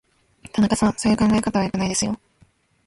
[0.51, 2.19] 田中さん、そういう考え方は良くないですよ。